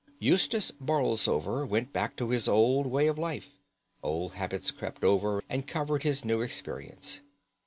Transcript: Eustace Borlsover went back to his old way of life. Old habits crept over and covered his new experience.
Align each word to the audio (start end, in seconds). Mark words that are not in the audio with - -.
Eustace 0.17 0.71
Borlsover 0.71 1.63
went 1.63 1.93
back 1.93 2.15
to 2.15 2.31
his 2.31 2.47
old 2.47 2.87
way 2.87 3.05
of 3.05 3.19
life. 3.19 3.59
Old 4.01 4.33
habits 4.33 4.71
crept 4.71 5.03
over 5.03 5.43
and 5.47 5.67
covered 5.67 6.01
his 6.01 6.25
new 6.25 6.41
experience. 6.41 7.19